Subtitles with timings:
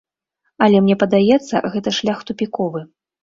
[0.67, 2.85] Але мне падаецца, гэта шлях тупіковы.